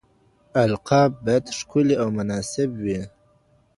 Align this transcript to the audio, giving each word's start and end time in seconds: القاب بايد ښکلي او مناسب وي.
القاب 0.65 1.11
بايد 1.25 1.45
ښکلي 1.57 1.95
او 2.01 2.07
مناسب 2.17 2.69
وي. 2.83 3.01